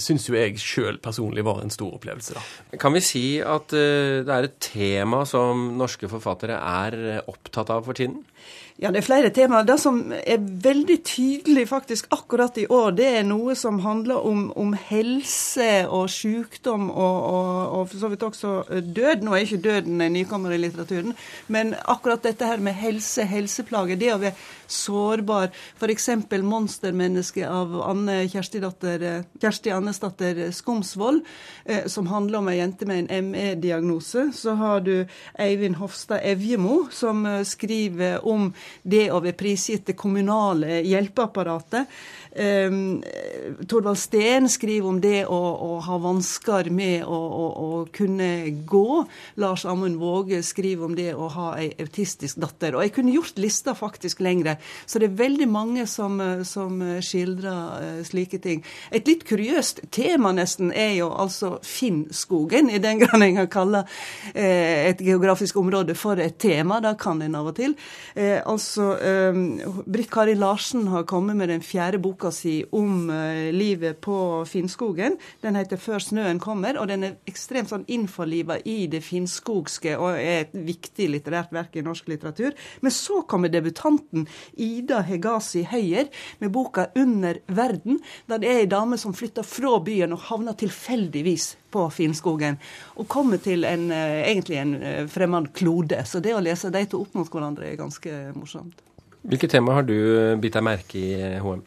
syns 0.00 0.24
jo 0.28 0.36
jeg 0.38 0.56
sjøl 0.62 0.96
personlig 1.02 1.44
var 1.44 1.60
en 1.60 1.72
stor 1.74 1.98
opplevelse, 1.98 2.38
da. 2.38 2.78
Kan 2.80 2.96
vi 2.96 3.02
si 3.04 3.24
at 3.44 3.74
eh, 3.76 4.22
det 4.24 4.32
er 4.32 4.48
et 4.48 4.58
tema 4.64 5.26
som 5.28 5.72
norske 5.76 6.08
forfattere 6.10 6.56
er 6.56 7.26
opptatt 7.28 7.74
av 7.74 7.84
for 7.88 7.98
tiden? 7.98 8.22
Ja, 8.82 8.90
det 8.90 8.98
er 8.98 9.04
flere 9.06 9.28
temaer. 9.30 9.62
Det 9.62 9.76
som 9.78 9.98
er 10.10 10.40
veldig 10.42 10.96
tydelig 11.06 11.68
faktisk 11.70 12.08
akkurat 12.10 12.56
i 12.58 12.64
år, 12.66 12.88
det 12.98 13.06
er 13.20 13.26
noe 13.28 13.54
som 13.54 13.76
handler 13.84 14.24
om, 14.26 14.48
om 14.58 14.72
helse 14.88 15.84
og 15.86 16.08
sykdom 16.10 16.88
og, 16.90 17.18
og, 17.28 17.60
og, 17.76 17.84
for 17.92 18.00
så 18.00 18.10
vidt 18.10 18.24
også 18.26 18.54
død. 18.82 19.22
Nå 19.22 19.36
er 19.36 19.44
ikke 19.46 19.60
døden 19.62 20.02
en 20.02 20.16
nykommer 20.16 20.50
i 20.50 20.58
litteraturen, 20.64 21.14
men 21.46 21.76
akkurat 21.94 22.26
dette 22.26 22.48
her 22.48 22.58
med 22.58 22.74
helse, 22.80 23.22
helseplager, 23.22 24.00
det 24.00 24.10
å 24.16 24.18
være 24.24 24.34
sårbar, 24.72 25.52
f.eks. 25.78 26.08
'Monstermennesket' 26.42 27.46
av 27.46 27.74
Anne 27.86 28.24
Kjersti 28.26 29.70
Annesdatter 29.70 30.50
Skomsvold, 30.50 31.22
eh, 31.64 31.86
som 31.86 32.06
handler 32.10 32.38
om 32.38 32.48
ei 32.48 32.58
jente 32.58 32.88
med 32.88 33.04
en 33.04 33.30
ME-diagnose. 33.30 34.30
Så 34.34 34.56
har 34.58 34.80
du 34.80 35.06
Eivind 35.38 35.78
Hofstad 35.78 36.24
Evjemo, 36.24 36.88
som 36.90 37.26
eh, 37.26 37.44
skriver 37.44 38.26
om 38.26 38.50
det 38.82 39.08
å 39.12 39.20
være 39.22 39.38
prisgitt 39.38 39.86
det 39.90 39.98
kommunale 39.98 40.82
hjelpeapparatet. 40.86 41.90
Um, 42.32 43.02
Torvald 43.68 43.98
Steen 43.98 44.48
skriver 44.48 44.88
om 44.88 45.00
det 45.04 45.26
å, 45.28 45.36
å 45.36 45.74
ha 45.84 45.98
vansker 46.00 46.70
med 46.72 47.04
å, 47.04 47.12
å, 47.12 47.48
å, 47.52 47.80
kunne 47.92 48.28
gå. 48.64 49.02
Lars 49.42 49.66
Amund 49.68 49.98
Våge 50.00 50.38
skriver 50.46 50.86
om 50.86 50.94
det 50.96 51.10
å 51.12 51.28
ha 51.34 51.50
ei 51.60 51.68
autistisk 51.82 52.40
datter. 52.40 52.72
Og 52.72 52.86
jeg 52.86 52.94
kunne 52.96 53.12
gjort 53.12 53.40
lista 53.42 53.74
faktisk 53.76 54.22
lengre. 54.24 54.56
Så 54.86 55.02
det 55.02 55.10
er 55.10 55.18
veldig 55.20 55.48
mange 55.52 55.84
som, 55.90 56.16
som 56.48 56.80
skildrer 57.04 58.00
uh, 58.00 58.00
slike 58.08 58.40
ting. 58.40 58.64
Et 58.88 59.12
litt 59.12 59.26
kuriøst 59.28 59.84
tema 59.92 60.32
nesten 60.32 60.72
er 60.72 60.96
jo 61.02 61.10
altså 61.12 61.58
Finnskogen, 61.60 62.72
i 62.72 62.80
den 62.80 63.02
grad 63.02 63.20
en 63.20 63.42
kan 63.42 63.52
kalle 63.58 63.84
uh, 63.84 64.32
et 64.32 65.04
geografisk 65.04 65.60
område 65.60 65.98
for 66.00 66.16
et 66.16 66.40
tema. 66.40 66.80
Da 66.80 66.96
kan 66.96 67.20
en 67.20 67.36
av 67.36 67.52
og 67.52 67.58
til. 67.60 67.76
Uh, 68.16 68.40
altså, 68.62 69.82
Britt 69.86 70.10
Kari 70.12 70.34
Larsen 70.38 70.86
har 70.92 71.04
kommet 71.08 71.36
med 71.36 71.50
den 71.50 71.62
fjerde 71.64 71.98
boka 72.02 72.30
si 72.34 72.62
om 72.72 73.10
uh, 73.10 73.50
livet 73.54 74.00
på 74.00 74.44
Finnskogen. 74.46 75.18
Den 75.42 75.56
heter 75.56 75.76
'Før 75.76 75.98
snøen 75.98 76.40
kommer', 76.40 76.78
og 76.78 76.88
den 76.88 77.04
er 77.04 77.16
ekstremt 77.26 77.72
sånn 77.72 77.86
innforliva 77.88 78.60
i 78.64 78.86
det 78.86 79.02
finnskogske 79.02 79.96
og 79.98 80.14
er 80.14 80.46
et 80.46 80.54
viktig 80.54 81.08
litterært 81.10 81.52
verk 81.52 81.76
i 81.76 81.82
norsk 81.82 82.08
litteratur. 82.08 82.52
Men 82.80 82.90
så 82.90 83.22
kommer 83.26 83.48
debutanten 83.48 84.28
Ida 84.56 85.02
Hegasi 85.02 85.64
Høyer 85.64 86.08
med 86.40 86.52
boka 86.52 86.86
'Under 86.94 87.40
verden', 87.48 88.00
der 88.28 88.38
det 88.38 88.48
er 88.48 88.62
ei 88.62 88.66
dame 88.66 88.98
som 88.98 89.14
flytter 89.14 89.42
fra 89.42 89.78
byen 89.78 90.12
og 90.12 90.28
havner 90.30 90.52
tilfeldigvis 90.52 91.56
på 91.72 91.88
Finnskogen, 91.94 92.60
og 92.96 93.08
kommer 93.10 93.42
til 93.42 93.66
en, 93.68 93.88
uh, 93.90 94.20
egentlig 94.22 94.60
en 94.60 94.76
uh, 94.78 95.02
fremmed 95.10 95.52
klode. 95.56 96.04
Så 96.08 96.22
det 96.24 96.36
å 96.36 96.44
lese 96.44 96.72
de 96.72 96.84
to 96.86 97.02
opp 97.06 97.18
mot 97.18 97.32
hverandre 97.32 97.70
er 97.70 97.80
ganske 97.80 98.24
morsomt. 98.36 98.84
Hvilke 99.22 99.48
tema 99.48 99.76
har 99.78 99.86
du 99.86 99.94
bitt 100.42 100.56
deg 100.56 100.66
merke 100.66 100.98
i, 100.98 101.12
HM? 101.38 101.62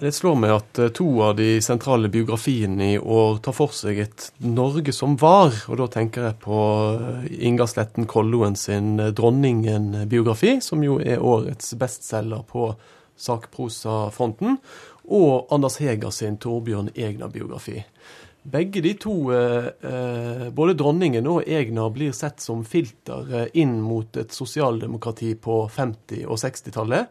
Det 0.00 0.08
slår 0.12 0.38
meg 0.40 0.52
at 0.54 0.78
eh, 0.80 0.92
to 0.96 1.04
av 1.20 1.34
de 1.36 1.58
sentrale 1.60 2.08
biografiene 2.08 2.94
i 2.94 2.98
år 2.98 3.42
tar 3.44 3.52
for 3.52 3.74
seg 3.76 3.98
et 4.06 4.30
Norge 4.40 4.94
som 4.96 5.18
var. 5.20 5.52
Og 5.68 5.76
da 5.82 5.88
tenker 5.92 6.30
jeg 6.30 6.38
på 6.40 6.60
eh, 6.96 7.26
Inga 7.48 7.66
Sletten 7.68 8.08
Kolloen 8.08 8.56
sin 8.56 8.94
eh, 8.96 9.12
'Dronningen'-biografi, 9.12 10.62
som 10.64 10.80
jo 10.84 10.96
er 10.96 11.20
årets 11.20 11.74
bestselger 11.76 12.40
på 12.48 12.70
sakprosafronten, 13.20 14.56
og 15.08 15.52
Anders 15.54 15.76
Heger 15.82 16.10
sin 16.10 16.36
'Torbjørn 16.38 16.90
Egner'-biografi. 16.94 17.82
Begge 18.42 18.80
de 18.82 18.94
to, 18.98 19.14
både 20.54 20.74
dronningen 20.74 21.26
og 21.30 21.44
Egner, 21.46 21.90
blir 21.94 22.10
sett 22.10 22.40
som 22.42 22.64
filter 22.64 23.48
inn 23.54 23.76
mot 23.80 24.16
et 24.16 24.34
sosialdemokrati 24.34 25.34
på 25.38 25.68
50- 25.70 26.26
og 26.26 26.40
60-tallet 26.42 27.06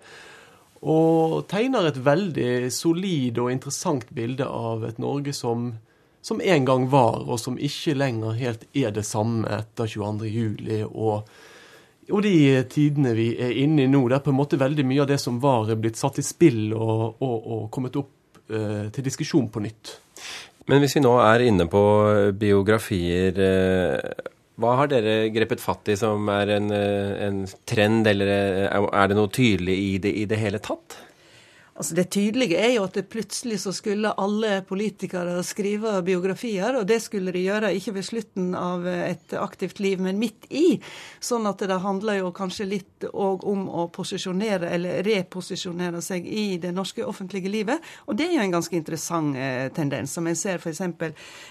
og 0.81 1.45
tegner 1.49 1.87
et 1.87 1.99
veldig 2.01 2.71
solid 2.73 3.37
og 3.37 3.51
interessant 3.53 4.07
bilde 4.17 4.47
av 4.47 4.85
et 4.87 4.97
Norge 5.01 5.33
som, 5.33 5.75
som 6.25 6.41
en 6.41 6.65
gang 6.65 6.87
var, 6.89 7.21
og 7.29 7.37
som 7.39 7.59
ikke 7.61 7.93
lenger 7.99 8.39
helt 8.39 8.65
er 8.73 8.93
det 8.95 9.05
samme 9.05 9.45
etter 9.61 9.85
22.07. 9.85 10.87
Og, 10.89 11.29
og 12.11 12.23
de 12.25 12.35
tidene 12.71 13.15
vi 13.17 13.31
er 13.39 13.55
inne 13.63 13.85
i 13.85 13.91
nå, 13.91 14.03
der 14.11 14.23
på 14.23 14.33
en 14.33 14.39
måte 14.39 14.59
veldig 14.61 14.85
mye 14.87 15.03
av 15.03 15.09
det 15.11 15.19
som 15.21 15.39
var, 15.41 15.71
er 15.71 15.79
blitt 15.79 15.99
satt 15.99 16.19
i 16.21 16.25
spill 16.25 16.73
og, 16.75 17.21
og, 17.23 17.37
og 17.39 17.63
kommet 17.73 17.97
opp 17.99 18.43
eh, 18.51 18.91
til 18.93 19.07
diskusjon 19.07 19.49
på 19.51 19.63
nytt. 19.63 19.95
Men 20.69 20.83
hvis 20.83 20.95
vi 20.99 21.03
nå 21.03 21.15
er 21.23 21.47
inne 21.47 21.65
på 21.71 21.81
biografier 22.37 23.41
eh, 23.41 24.29
hva 24.61 24.75
har 24.77 24.89
dere 24.91 25.31
grepet 25.33 25.61
fatt 25.63 25.89
i 25.89 25.97
som 25.97 26.27
er 26.31 26.55
en, 26.57 26.69
eh, 26.75 27.13
en 27.27 27.45
trend, 27.67 28.07
eller 28.07 28.29
eh, 28.29 28.67
er 28.67 29.07
det 29.09 29.17
noe 29.17 29.31
tydelig 29.31 29.77
i 29.77 29.93
det 30.03 30.11
i 30.21 30.27
det 30.29 30.39
hele 30.41 30.61
tatt? 30.61 30.97
Altså 31.81 31.95
Det 31.97 32.11
tydelige 32.13 32.59
er 32.61 32.75
jo 32.75 32.83
at 32.85 32.97
plutselig 33.09 33.55
så 33.63 33.71
skulle 33.73 34.11
alle 34.21 34.59
politikere 34.69 35.39
skrive 35.41 35.95
biografier, 36.05 36.75
og 36.77 36.85
det 36.85 36.99
skulle 37.01 37.33
de 37.33 37.41
gjøre 37.41 37.71
ikke 37.73 37.95
ved 37.95 38.05
slutten 38.05 38.51
av 38.53 38.85
et 38.85 39.33
aktivt 39.33 39.81
liv, 39.81 39.97
men 39.97 40.19
midt 40.21 40.45
i. 40.53 40.75
Sånn 41.17 41.49
at 41.49 41.63
det 41.65 41.79
handler 41.81 42.19
jo 42.19 42.29
kanskje 42.37 42.67
litt 42.69 43.07
òg 43.09 43.47
om 43.49 43.63
å 43.65 43.87
posisjonere 43.95 44.69
eller 44.75 45.01
reposisjonere 45.07 46.03
seg 46.05 46.27
i 46.29 46.59
det 46.61 46.69
norske 46.75 47.01
offentlige 47.01 47.49
livet. 47.49 47.81
Og 48.05 48.19
det 48.19 48.29
er 48.29 48.37
jo 48.37 48.45
en 48.45 48.53
ganske 48.59 48.77
interessant 48.77 49.41
eh, 49.41 49.73
tendens, 49.73 50.13
som 50.13 50.29
en 50.29 50.37
ser 50.37 50.61
f.eks. 50.61 50.85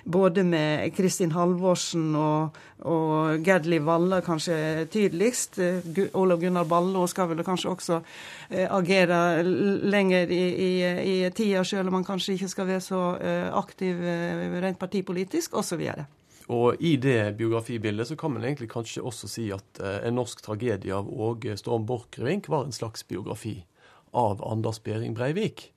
både 0.06 0.46
med 0.46 0.94
Kristin 0.94 1.34
Halvorsen 1.34 2.14
og, 2.14 2.62
og 2.88 3.44
Gerdli 3.44 3.78
Valla 3.84 4.20
kanskje 4.24 4.86
tydeligst. 4.92 5.58
Olav 6.16 6.40
Gunnar 6.40 6.68
Ballo 6.68 7.06
skal 7.10 7.28
vel 7.32 7.42
kanskje 7.44 7.72
også 7.72 7.98
eh, 8.48 8.66
agere 8.70 9.42
lenger 9.44 10.32
i, 10.32 10.42
i, 10.50 10.70
i 11.04 11.16
tida, 11.36 11.64
selv 11.64 11.90
om 11.90 11.98
man 11.98 12.06
kanskje 12.06 12.36
ikke 12.36 12.50
skal 12.52 12.70
være 12.70 12.84
så 12.84 13.02
uh, 13.20 13.50
aktiv 13.60 14.00
uh, 14.00 14.56
rent 14.62 14.80
partipolitisk, 14.80 15.58
osv. 15.60 15.82
Og 16.50 16.80
I 16.82 16.96
det 16.96 17.36
biografibildet 17.38 18.08
så 18.08 18.16
kan 18.18 18.32
man 18.34 18.44
egentlig 18.44 18.70
kanskje 18.72 19.04
også 19.06 19.28
si 19.30 19.50
at 19.54 19.82
en 20.02 20.16
norsk 20.18 20.40
tragedie 20.42 20.94
av 20.94 21.06
Åge 21.06 21.54
Storm 21.60 21.84
Borchgrevink 21.86 22.48
var 22.50 22.66
en 22.66 22.74
slags 22.74 23.04
biografi 23.06 23.60
av 24.10 24.42
Anders 24.42 24.80
Behring 24.82 25.14
Breivik. 25.14 25.68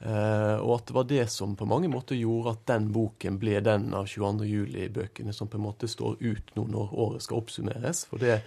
Uh, 0.00 0.56
og 0.64 0.78
at 0.78 0.86
det 0.88 0.94
var 0.96 1.04
det 1.10 1.24
som 1.28 1.52
på 1.60 1.66
mange 1.68 1.88
måter 1.92 2.16
gjorde 2.16 2.54
at 2.54 2.62
den 2.70 2.86
boken 2.88 3.34
ble 3.36 3.58
den 3.60 3.90
av 3.92 4.06
22. 4.08 4.46
juli-bøkene 4.48 5.34
som 5.36 5.50
på 5.52 5.58
en 5.58 5.66
måte 5.66 5.90
står 5.92 6.14
ut 6.22 6.54
nå 6.56 6.64
når 6.72 6.94
året 7.04 7.24
skal 7.26 7.42
oppsummeres. 7.42 8.06
For 8.08 8.22
det, 8.22 8.38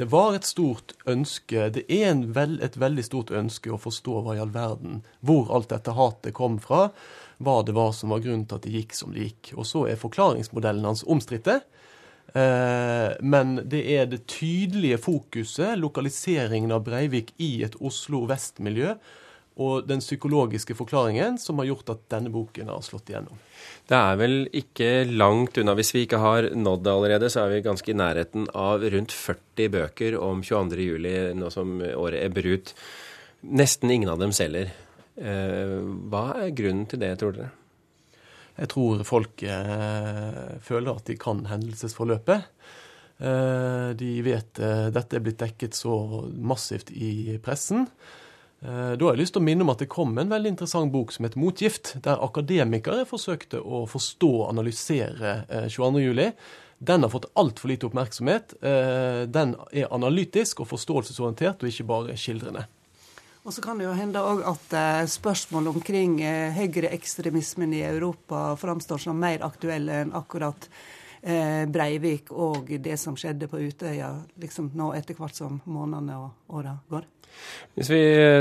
det 0.00 0.06
var 0.08 0.38
et 0.38 0.48
stort 0.48 0.94
ønske, 1.04 1.66
det 1.76 1.84
er 1.92 2.16
veld, 2.32 2.62
et 2.64 2.80
veldig 2.80 3.04
stort 3.04 3.34
ønske 3.36 3.74
å 3.74 3.80
forstå 3.82 4.22
hva 4.24 4.38
i 4.38 4.40
all 4.40 4.54
verden, 4.56 5.02
hvor 5.20 5.52
alt 5.52 5.68
dette 5.74 5.92
hatet 5.98 6.32
kom 6.38 6.56
fra, 6.64 6.86
hva 7.44 7.60
det 7.60 7.76
var 7.76 7.92
som 7.92 8.14
var 8.14 8.24
grunnen 8.24 8.48
til 8.48 8.56
at 8.56 8.64
det 8.64 8.72
gikk 8.78 8.96
som 8.96 9.12
det 9.12 9.28
gikk. 9.28 9.52
Og 9.58 9.68
så 9.68 9.84
er 9.92 10.00
forklaringsmodellen 10.00 10.88
hans 10.88 11.04
omstridte. 11.04 11.60
Uh, 12.32 13.12
men 13.20 13.58
det 13.68 13.84
er 13.98 14.08
det 14.08 14.24
tydelige 14.32 14.96
fokuset, 15.04 15.76
lokaliseringen 15.76 16.72
av 16.72 16.86
Breivik 16.88 17.34
i 17.36 17.58
et 17.66 17.76
Oslo 17.84 18.24
vest-miljø, 18.30 18.96
og 19.60 19.88
den 19.88 20.00
psykologiske 20.00 20.74
forklaringen 20.78 21.36
som 21.40 21.58
har 21.60 21.68
gjort 21.68 21.90
at 21.92 22.04
denne 22.14 22.32
boken 22.32 22.70
har 22.72 22.84
slått 22.84 23.10
igjennom. 23.12 23.40
Det 23.88 23.98
er 23.98 24.18
vel 24.20 24.36
ikke 24.56 24.90
langt 25.10 25.58
unna. 25.60 25.74
Hvis 25.76 25.92
vi 25.92 26.06
ikke 26.06 26.22
har 26.22 26.48
nådd 26.56 26.84
det 26.86 26.92
allerede, 26.92 27.30
så 27.32 27.44
er 27.44 27.52
vi 27.52 27.64
ganske 27.66 27.92
i 27.92 27.98
nærheten 27.98 28.46
av 28.56 28.84
rundt 28.94 29.12
40 29.12 29.72
bøker 29.74 30.16
om 30.20 30.40
22.07. 30.46 31.34
nå 31.36 31.50
som 31.52 31.74
året 31.82 32.22
ebber 32.22 32.48
ut. 32.54 32.72
Nesten 33.42 33.90
ingen 33.90 34.12
av 34.12 34.22
dem 34.22 34.32
selger. 34.32 34.70
Eh, 35.16 35.76
hva 36.08 36.24
er 36.40 36.54
grunnen 36.56 36.86
til 36.88 37.02
det, 37.02 37.12
tror 37.20 37.36
dere? 37.36 37.50
Jeg 38.56 38.70
tror 38.72 39.02
folk 39.08 39.42
eh, 39.48 40.56
føler 40.64 40.96
at 40.96 41.08
de 41.08 41.18
kan 41.20 41.44
hendelsesforløpet. 41.50 42.48
Eh, 43.22 43.88
de 43.98 44.10
vet 44.24 44.62
dette 44.94 45.18
er 45.18 45.24
blitt 45.24 45.40
dekket 45.42 45.76
så 45.76 45.94
massivt 46.32 46.92
i 46.94 47.36
pressen. 47.44 47.88
Eh, 48.62 48.92
da 48.92 49.06
har 49.06 49.16
jeg 49.16 49.24
lyst 49.24 49.34
til 49.34 49.42
å 49.42 49.46
minne 49.46 49.64
om 49.64 49.72
at 49.72 49.80
det 49.82 49.90
kom 49.90 50.12
en 50.22 50.30
veldig 50.30 50.52
interessant 50.52 50.92
bok 50.94 51.10
som 51.10 51.26
heter 51.26 51.40
Motgift, 51.42 51.96
der 52.04 52.20
akademikere 52.22 53.06
forsøkte 53.08 53.58
å 53.58 53.82
forstå 53.90 54.28
og 54.44 54.52
analysere 54.52 55.40
22.07. 55.72 56.20
Eh, 56.22 56.60
den 56.82 57.02
har 57.02 57.10
fått 57.10 57.26
altfor 57.38 57.70
lite 57.70 57.88
oppmerksomhet. 57.88 58.54
Eh, 58.62 59.24
den 59.30 59.56
er 59.74 59.90
analytisk 59.90 60.62
og 60.62 60.70
forståelsesorientert, 60.70 61.62
og 61.62 61.70
ikke 61.72 61.88
bare 61.90 62.16
skildrende. 62.18 62.64
Og 63.42 63.50
så 63.50 63.62
kan 63.64 63.78
det 63.78 63.88
jo 63.88 63.98
hende 63.98 64.22
òg 64.22 64.44
at 64.46 64.74
spørsmål 65.10 65.72
omkring 65.72 66.20
høyreekstremismen 66.54 67.72
i 67.74 67.80
Europa 67.82 68.52
framstår 68.54 69.02
som 69.02 69.18
mer 69.18 69.42
aktuelle 69.42 69.96
enn 70.04 70.12
akkurat 70.14 70.68
Breivik 71.22 72.32
og 72.34 72.66
det 72.82 72.96
som 72.98 73.14
skjedde 73.14 73.46
på 73.46 73.60
Utøya, 73.62 74.08
liksom 74.42 74.72
nå 74.74 74.88
etter 74.98 75.14
hvert 75.14 75.36
som 75.38 75.60
månedene 75.70 76.16
og 76.18 76.58
åra 76.58 76.74
går. 76.90 77.06
Hvis 77.76 77.88
vi 77.88 78.00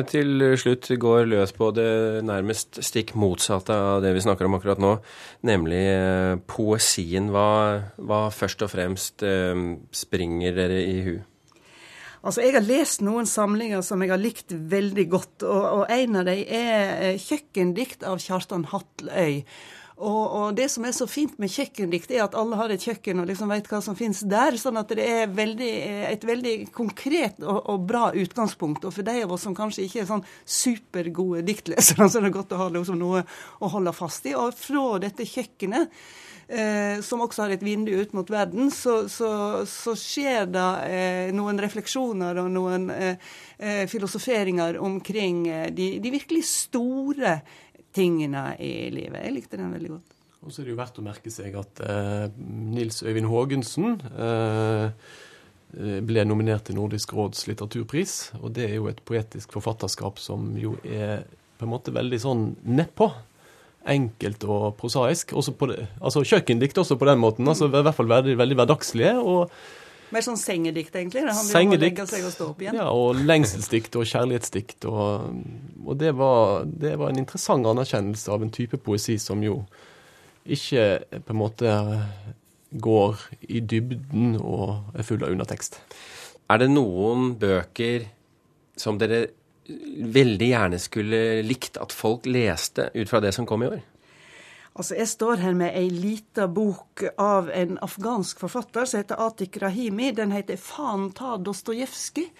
til 0.09 0.43
slutt 0.59 0.89
går 0.99 1.27
løs 1.29 1.53
på 1.55 1.69
det 1.75 2.23
nærmest 2.27 2.81
stikk 2.83 3.13
motsatte 3.19 3.75
av 3.75 4.01
det 4.03 4.11
vi 4.15 4.23
snakker 4.23 4.47
om 4.47 4.57
akkurat 4.57 4.81
nå, 4.81 4.95
nemlig 5.47 5.83
eh, 5.93 6.35
poesien, 6.49 7.31
hva, 7.31 7.47
hva 7.95 8.25
først 8.35 8.65
og 8.65 8.73
fremst 8.73 9.23
eh, 9.23 9.55
springer 9.95 10.57
dere 10.57 10.81
i 10.83 10.97
hu? 11.05 11.13
Altså, 12.21 12.43
Jeg 12.43 12.53
har 12.53 12.65
lest 12.67 13.01
noen 13.01 13.25
samlinger 13.25 13.81
som 13.85 14.01
jeg 14.03 14.11
har 14.11 14.21
likt 14.21 14.53
veldig 14.53 15.07
godt, 15.09 15.45
og, 15.47 15.61
og 15.79 15.93
en 15.95 16.19
av 16.21 16.27
dem 16.27 16.43
er 16.43 17.13
eh, 17.13 17.21
'Kjøkkendikt' 17.21 18.05
av 18.05 18.19
Kjartan 18.21 18.67
Hatløy. 18.69 19.41
Og, 20.01 20.23
og, 20.33 20.47
det 20.57 20.67
som 20.73 20.85
er 20.87 20.95
så 20.97 21.05
fint 21.09 21.37
med 21.41 21.51
kjøkkendikt, 21.53 22.11
er 22.11 22.23
at 22.25 22.37
alle 22.37 22.57
har 22.57 22.73
et 22.73 22.81
kjøkken 22.81 23.21
og 23.21 23.29
liksom 23.29 23.51
vet 23.53 23.69
hva 23.69 23.81
som 23.85 23.97
finnes 23.97 24.23
der. 24.25 24.57
Sånn 24.57 24.79
at 24.81 24.89
det 24.97 25.05
er 25.05 25.29
veldig, 25.31 25.71
et 26.09 26.25
veldig 26.27 26.55
konkret 26.73 27.43
og, 27.43 27.59
og, 27.61 27.85
bra 27.91 28.09
utgangspunkt. 28.17 28.87
Og 28.87 28.95
for 28.95 29.07
de 29.07 29.21
av 29.25 29.35
oss 29.35 29.45
som 29.45 29.55
kanskje 29.57 29.85
ikke 29.85 30.01
er 30.03 30.09
sånn 30.09 30.25
supergode 30.41 31.45
diktlesere, 31.47 32.07
så 32.11 32.19
er 32.19 32.27
det 32.27 32.35
godt 32.39 32.57
å 32.57 32.63
ha 32.63 32.71
liksom 32.73 32.99
noe 33.01 33.23
å 33.61 33.71
holde 33.75 33.93
fast 33.95 34.27
i. 34.31 34.35
Og 34.37 34.57
fra 34.57 34.99
dette 35.05 35.29
kjøkkenet 35.29 35.93
Eh, 36.51 36.99
som 37.01 37.21
også 37.23 37.45
har 37.45 37.53
et 37.55 37.61
vindu 37.63 37.93
ut 37.95 38.11
mot 38.11 38.27
verden, 38.27 38.67
så, 38.75 39.05
så, 39.07 39.29
så 39.69 39.93
skjer 39.95 40.49
det 40.51 40.65
eh, 40.91 41.29
noen 41.31 41.61
refleksjoner 41.63 42.41
og 42.41 42.49
noen 42.51 42.89
eh, 42.91 43.29
eh 43.55 43.85
filosoferinger 43.87 44.75
omkring 44.83 45.45
eh, 45.47 45.69
de, 45.71 45.93
de, 46.03 46.11
virkelig 46.11 46.43
store 46.49 47.37
tingene 47.95 48.55
i 48.59 48.89
livet. 48.93 49.21
Jeg 49.25 49.35
likte 49.35 49.59
den 49.59 49.73
veldig 49.75 49.91
godt. 49.95 50.15
Og 50.41 50.53
så 50.53 50.61
er 50.61 50.67
det 50.67 50.73
jo 50.73 50.79
verdt 50.79 51.01
å 51.01 51.05
merke 51.05 51.33
seg 51.33 51.57
at 51.59 51.81
eh, 51.85 52.29
Nils 52.75 53.03
Øyvind 53.05 53.29
Haagensen 53.31 53.99
ble 55.71 56.23
nominert 56.27 56.65
til 56.67 56.75
Nordisk 56.75 57.13
råds 57.15 57.45
litteraturpris. 57.47 58.15
Og 58.41 58.51
det 58.57 58.65
er 58.65 58.73
jo 58.75 58.89
et 58.89 58.97
poetisk 59.07 59.53
forfatterskap 59.55 60.17
som 60.19 60.49
jo 60.59 60.73
er 60.83 61.21
på 61.55 61.63
en 61.63 61.71
måte 61.71 61.93
veldig 61.95 62.19
sånn 62.19 62.41
nedpå 62.67 63.07
enkelt 63.89 64.43
og 64.49 64.65
prosaisk. 64.79 65.33
Også 65.37 65.53
på 65.57 65.69
det, 65.71 65.85
altså 66.01 66.23
kjøkkendikt 66.25 66.81
også 66.81 66.97
på 66.99 67.07
den 67.09 67.21
måten. 67.21 67.47
altså 67.47 67.69
I 67.69 67.81
hvert 67.81 67.97
fall 67.97 68.09
veldig, 68.11 68.37
veldig 68.37 68.57
hverdagslige. 68.59 69.15
og 69.19 69.51
mer 70.15 70.25
sånn 70.25 70.39
sengedikt, 70.39 70.95
egentlig? 70.95 71.23
Det 71.25 71.35
handler 71.35 71.61
om 71.61 71.75
å 71.75 71.79
legge 71.81 72.05
seg 72.09 72.25
og 72.27 72.33
stå 72.33 72.47
opp 72.51 72.63
igjen? 72.63 72.77
Ja, 72.79 72.87
og 72.91 73.19
lengselsdikt 73.19 73.97
og 73.99 74.07
kjærlighetsdikt. 74.09 74.87
Og, 74.91 75.41
og 75.85 75.99
det, 76.01 76.13
var, 76.19 76.65
det, 76.67 76.95
var, 76.99 77.11
en 77.11 77.21
interessant 77.23 77.67
anerkjennelse 77.71 78.31
av 78.33 78.45
en 78.45 78.53
type 78.53 78.79
poesi 78.83 79.17
som 79.21 79.43
jo 79.45 79.61
ikke 80.41 81.21
på 81.21 81.35
en 81.35 81.41
måte 81.41 81.75
går 82.71 83.27
i 83.51 83.61
dybden 83.67 84.37
og 84.39 84.95
er 84.95 85.05
full 85.05 85.23
av 85.25 85.33
undertekst. 85.33 85.77
Er 86.51 86.63
det 86.63 86.71
noen 86.71 87.33
bøker 87.39 88.07
som 88.79 88.97
dere 88.99 89.25
veldig 90.11 90.49
gjerne 90.51 90.79
skulle 90.81 91.21
likt 91.45 91.77
at 91.79 91.93
folk 91.95 92.25
leste 92.27 92.89
ut 92.95 93.09
fra 93.09 93.21
det 93.23 93.33
som 93.35 93.47
kom 93.47 93.63
i 93.63 93.71
år? 93.71 93.81
Altså, 94.71 94.95
Jeg 94.95 95.07
står 95.07 95.41
her 95.43 95.53
med 95.53 95.75
ei 95.75 95.89
lita 95.91 96.47
bok 96.47 97.03
av 97.19 97.49
en 97.51 97.77
afghansk 97.83 98.39
forfatter 98.39 98.85
som 98.87 99.01
heter 99.01 99.19
Atik 99.19 99.57
Rahimi. 99.59 100.11
Den 100.15 100.31
heter 100.31 100.55
'Faen 100.55 101.11
ta 101.11 101.37
Dostojevskij'. 101.37 102.31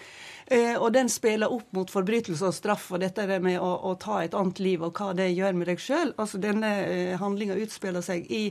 Eh, 0.46 0.76
og 0.82 0.92
den 0.92 1.08
spiller 1.08 1.52
opp 1.52 1.68
mot 1.72 1.90
forbrytelse 1.90 2.44
og 2.44 2.54
straff 2.54 2.90
og 2.92 3.00
dette 3.00 3.24
med 3.40 3.60
å, 3.60 3.70
å, 3.88 3.94
ta 4.00 4.22
et 4.22 4.34
annet 4.34 4.58
liv 4.58 4.82
og 4.82 4.98
hva 4.98 5.12
det 5.16 5.30
gjør 5.32 5.54
med 5.54 5.70
deg 5.70 5.80
sjøl. 5.80 6.12
Altså, 6.16 6.40
denne 6.42 6.72
eh, 6.82 7.14
handlinga 7.20 7.56
utspiller 7.62 8.04
seg 8.04 8.26
i 8.32 8.42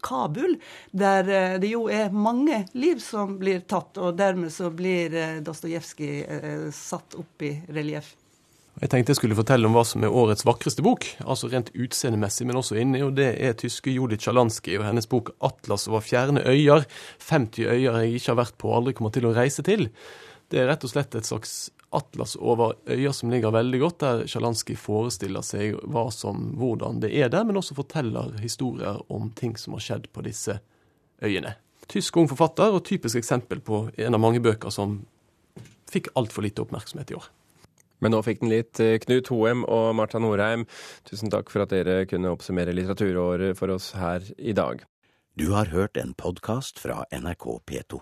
Kabul, 0.00 0.56
der 0.92 1.28
eh, 1.28 1.58
det 1.60 1.72
jo 1.72 1.88
er 1.88 2.14
mange 2.14 2.64
liv 2.72 3.02
som 3.04 3.38
blir 3.40 3.60
tatt, 3.60 3.98
og 3.98 4.16
dermed 4.20 4.52
så 4.54 4.70
blir 4.70 5.14
eh, 5.14 5.42
Dostojevskij 5.44 6.24
eh, 6.24 6.66
satt 6.72 7.18
opp 7.18 7.42
i 7.42 7.56
relieff. 7.68 8.14
Jeg 8.80 8.92
tenkte 8.92 9.10
jeg 9.10 9.18
skulle 9.18 9.36
fortelle 9.36 9.66
om 9.66 9.74
hva 9.74 9.82
som 9.84 10.04
er 10.06 10.14
årets 10.14 10.46
vakreste 10.46 10.84
bok, 10.86 11.04
altså 11.26 11.50
rent 11.50 11.72
utseendemessig, 11.74 12.46
men 12.48 12.60
også 12.60 12.78
inni, 12.80 13.02
og 13.04 13.16
det 13.18 13.32
er 13.42 13.58
tyske 13.58 13.92
Judith 13.92 14.24
Sjalansky 14.24 14.78
og 14.78 14.86
hennes 14.86 15.10
bok 15.10 15.34
'Atlas 15.40 15.88
over 15.90 16.00
fjerne 16.00 16.44
øyer'. 16.46 16.86
50 17.18 17.66
øyer 17.66 17.98
jeg 18.00 18.14
ikke 18.14 18.32
har 18.32 18.40
vært 18.44 18.58
på 18.58 18.70
og 18.70 18.76
aldri 18.76 18.94
kommer 18.94 19.12
til 19.12 19.26
å 19.26 19.34
reise 19.34 19.62
til. 19.62 19.90
Det 20.48 20.60
er 20.60 20.70
rett 20.70 20.84
og 20.84 20.90
slett 20.90 21.14
et 21.14 21.26
slags 21.26 21.70
atlas 21.92 22.36
over 22.36 22.74
øyer 22.86 23.12
som 23.12 23.30
ligger 23.30 23.50
veldig 23.50 23.80
godt, 23.80 24.00
der 24.00 24.26
Sjalansky 24.26 24.76
forestiller 24.78 25.42
seg 25.42 25.74
hva 25.90 26.06
som, 26.14 26.52
hvordan 26.58 27.00
det 27.02 27.10
er 27.18 27.28
der, 27.28 27.44
men 27.44 27.58
også 27.58 27.74
forteller 27.74 28.38
historier 28.40 29.00
om 29.10 29.30
ting 29.34 29.56
som 29.58 29.74
har 29.74 29.84
skjedd 29.84 30.06
på 30.14 30.22
disse 30.22 30.60
øyene. 31.22 31.56
Tysk 31.90 32.16
ung 32.16 32.30
forfatter, 32.30 32.70
og 32.70 32.84
typisk 32.86 33.18
eksempel 33.18 33.60
på 33.60 33.88
en 33.98 34.14
av 34.14 34.22
mange 34.22 34.40
bøker 34.40 34.70
som 34.70 35.00
fikk 35.90 36.12
altfor 36.14 36.46
lite 36.46 36.62
oppmerksomhet 36.62 37.10
i 37.10 37.18
år. 37.18 37.26
Men 38.00 38.14
nå 38.14 38.22
fikk 38.26 38.42
den 38.42 38.52
litt. 38.52 38.80
Eh, 38.80 38.98
Knut 39.04 39.30
Hoem 39.32 39.64
og 39.68 39.94
Marta 39.98 40.20
Norheim, 40.22 40.66
tusen 41.08 41.32
takk 41.32 41.52
for 41.52 41.64
at 41.64 41.74
dere 41.74 42.04
kunne 42.10 42.32
oppsummere 42.32 42.74
litteraturåret 42.76 43.58
for 43.60 43.72
oss 43.76 43.92
her 43.98 44.24
i 44.38 44.56
dag. 44.56 44.84
Du 45.38 45.52
har 45.54 45.70
hørt 45.72 45.96
en 46.00 46.14
podkast 46.18 46.80
fra 46.82 47.04
NRK 47.14 47.60
P2. 47.68 48.00